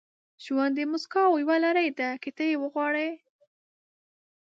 •ژوند 0.43 0.73
د 0.75 0.79
موسکاو 0.91 1.39
یوه 1.43 1.57
لړۍ 1.65 1.89
ده، 1.99 2.09
که 2.23 2.29
ته 2.37 2.45
وغواړې. 2.61 3.09